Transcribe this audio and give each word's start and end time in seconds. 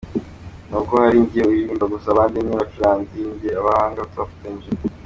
Ni 0.67 0.75
uko 0.79 0.93
ari 1.05 1.17
njye 1.23 1.41
uririmba 1.49 1.85
gusa, 1.93 2.07
abandi 2.09 2.37
ni 2.39 2.51
bacuranzi, 2.59 3.19
ni 3.39 3.49
abahanga 3.59 4.07
twafatanyije. 4.11 4.69